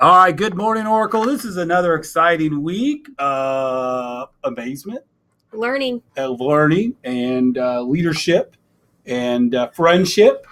[0.00, 1.24] All right, good morning, Oracle.
[1.24, 5.00] This is another exciting week of amazement,
[5.52, 6.00] Learning.
[6.16, 8.54] of learning, and uh, leadership,
[9.06, 10.46] and uh, friendship,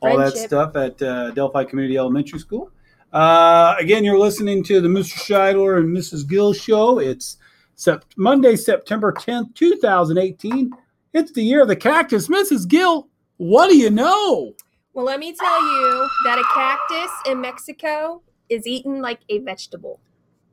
[0.00, 2.70] all that stuff at uh, Delphi Community Elementary School.
[3.12, 5.14] Uh, again, you're listening to the Mr.
[5.16, 6.24] Scheidler and Mrs.
[6.28, 7.00] Gill show.
[7.00, 7.38] It's
[7.74, 10.70] sep- Monday, September 10th, 2018.
[11.12, 12.28] It's the year of the cactus.
[12.28, 12.68] Mrs.
[12.68, 13.08] Gill,
[13.38, 14.54] what do you know?
[14.92, 20.00] Well, let me tell you that a cactus in Mexico is eaten like a vegetable.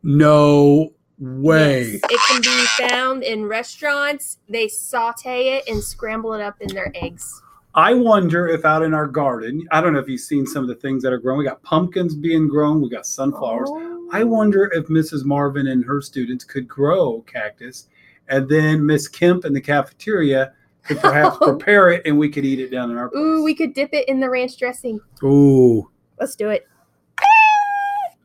[0.02, 1.94] No way.
[1.94, 4.40] Yes, It can be found in restaurants.
[4.50, 7.42] They saute it and scramble it up in their eggs.
[7.76, 10.68] I wonder if out in our garden, I don't know if you've seen some of
[10.68, 11.40] the things that are grown.
[11.40, 13.70] We got pumpkins being grown, we got sunflowers.
[13.72, 14.10] Oh.
[14.12, 15.26] I wonder if Mrs.
[15.26, 17.88] Marvin and her students could grow cactus,
[18.28, 22.60] and then Miss Kemp in the cafeteria could perhaps prepare it, and we could eat
[22.60, 23.20] it down in our place.
[23.20, 25.00] Ooh, we could dip it in the ranch dressing.
[25.24, 25.90] Ooh.
[26.20, 26.68] Let's do it.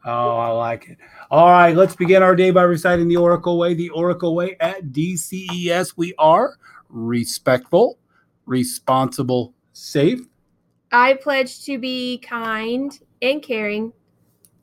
[0.04, 0.98] Oh, I like it.
[1.30, 3.74] All right, let's begin our day by reciting the Oracle Way.
[3.74, 5.94] The Oracle Way at DCES.
[5.96, 6.56] We are
[6.88, 7.98] respectful,
[8.46, 10.20] responsible, safe.
[10.92, 13.92] I pledge to be kind and caring,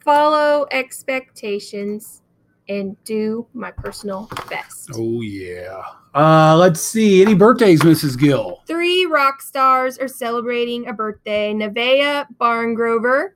[0.03, 2.21] follow expectations,
[2.67, 4.89] and do my personal best.
[4.95, 5.83] Oh yeah.
[6.15, 7.21] Uh, let's see.
[7.21, 8.17] Any birthdays, Mrs.
[8.17, 8.63] Gill?
[8.65, 13.31] Three rock stars are celebrating a birthday Nevaeh Barngrover,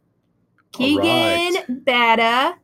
[0.72, 2.56] Keegan Bada,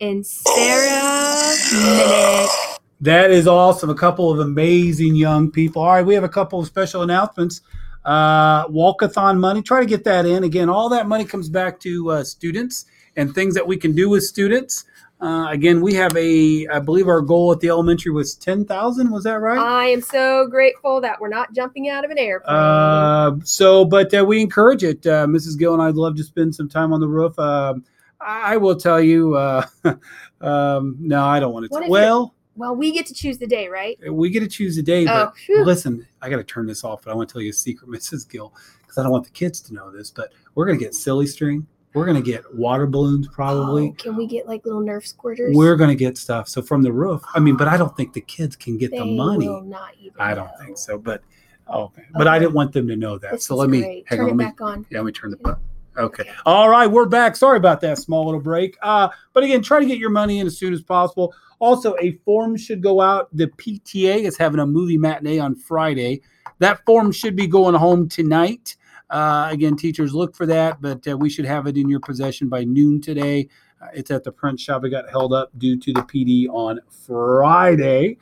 [0.00, 2.78] and Sarah Minnick.
[3.00, 3.90] That is awesome.
[3.90, 5.82] A couple of amazing young people.
[5.82, 7.60] All right, we have a couple of special announcements.
[8.04, 9.62] Uh, Walkathon money.
[9.62, 10.44] Try to get that in.
[10.44, 12.84] Again, all that money comes back to uh, students
[13.16, 14.84] and things that we can do with students.
[15.22, 19.08] Uh, again, we have a, I believe our goal at the elementary was 10,000.
[19.08, 19.56] Was that right?
[19.56, 22.56] I am so grateful that we're not jumping out of an airplane.
[22.56, 25.06] Uh, so, but uh, we encourage it.
[25.06, 25.56] Uh, Mrs.
[25.56, 27.38] Gill and I'd love to spend some time on the roof.
[27.38, 27.84] Um,
[28.20, 29.64] I will tell you, uh,
[30.40, 31.76] um, no, I don't want to.
[31.84, 33.98] if Well, well, we get to choose the day, right?
[34.12, 37.02] we get to choose the day, but Oh, listen, I got to turn this off,
[37.04, 38.28] but I want to tell you a secret, Mrs.
[38.28, 38.52] Gill,
[38.82, 41.26] because I don't want the kids to know this, but we're going to get silly
[41.26, 41.66] string.
[41.94, 43.88] We're going to get water balloons, probably.
[43.90, 45.54] Oh, can we get like little Nerf squirters?
[45.54, 46.48] We're going to get stuff.
[46.48, 48.98] So from the roof, I mean, but I don't think the kids can get they
[48.98, 49.48] the money.
[49.48, 50.64] Will not even I don't know.
[50.64, 51.22] think so, but
[51.68, 52.04] okay.
[52.14, 53.32] But I didn't want them to know that.
[53.32, 54.04] This so let me great.
[54.08, 54.30] hang Turn on.
[54.30, 54.86] it Let me, back on.
[54.90, 55.62] yeah, let me turn the button.
[55.98, 56.24] Okay.
[56.46, 57.36] All right, we're back.
[57.36, 58.78] Sorry about that small little break.
[58.80, 61.34] Uh, but again, try to get your money in as soon as possible.
[61.58, 63.28] Also, a form should go out.
[63.36, 66.22] The PTA is having a movie matinee on Friday.
[66.60, 68.76] That form should be going home tonight.
[69.12, 72.48] Uh, again, teachers look for that, but uh, we should have it in your possession
[72.48, 73.46] by noon today.
[73.80, 74.84] Uh, it's at the print shop.
[74.84, 78.16] It got held up due to the PD on Friday.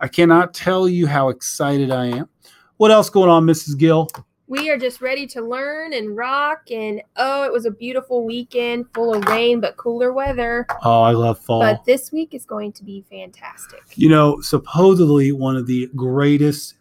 [0.00, 2.30] I cannot tell you how excited I am.
[2.78, 3.76] What else going on, Mrs.
[3.76, 4.08] Gill?
[4.48, 6.70] We are just ready to learn and rock.
[6.70, 10.66] And oh, it was a beautiful weekend full of rain, but cooler weather.
[10.82, 11.60] Oh, I love fall.
[11.60, 13.80] But this week is going to be fantastic.
[13.96, 16.74] You know, supposedly one of the greatest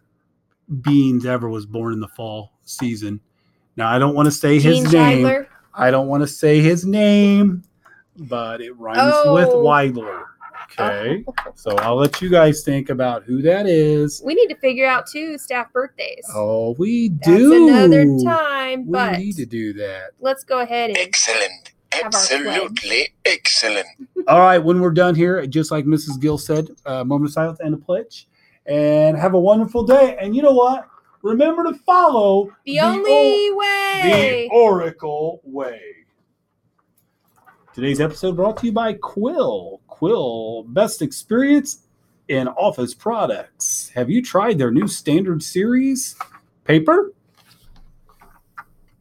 [0.82, 3.20] beings ever was born in the fall season.
[3.78, 5.26] Now, I don't want to say his Gene name.
[5.26, 5.48] Scheidler.
[5.74, 7.64] I don't want to say his name,
[8.18, 9.64] but it rhymes with Oh.
[9.64, 10.24] Weidler.
[10.80, 11.26] Okay.
[11.56, 14.22] So I'll let you guys think about who that is.
[14.24, 16.26] We need to figure out two staff birthdays.
[16.34, 17.68] Oh, we That's do.
[17.68, 18.86] another time.
[18.90, 20.12] But we but need to do that.
[20.22, 21.74] let's go ahead and Excellent.
[21.94, 22.48] Have our flag.
[22.48, 23.86] Absolutely excellent.
[24.30, 26.20] All right, when we're done here, just like Mrs.
[26.22, 28.28] Gill said, uh, moment of silence and a pledge.
[28.66, 30.16] And have a wonderful day.
[30.22, 30.88] And you know what?
[31.24, 34.48] Remember to follow the, o- only way.
[34.50, 35.82] the Oracle Way.
[37.74, 39.80] Today's episode brought to you by Quill.
[39.88, 41.84] Quill, best experience
[42.28, 43.92] in office products.
[43.96, 46.16] Have you tried their new standard series
[46.66, 47.14] paper?